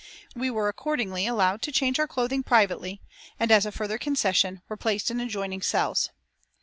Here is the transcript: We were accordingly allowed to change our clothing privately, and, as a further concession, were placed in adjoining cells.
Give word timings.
We 0.35 0.49
were 0.49 0.67
accordingly 0.67 1.27
allowed 1.27 1.61
to 1.61 1.71
change 1.71 1.99
our 1.99 2.07
clothing 2.07 2.41
privately, 2.41 3.03
and, 3.39 3.51
as 3.51 3.67
a 3.67 3.71
further 3.71 3.99
concession, 3.99 4.63
were 4.67 4.75
placed 4.75 5.11
in 5.11 5.19
adjoining 5.19 5.61
cells. 5.61 6.09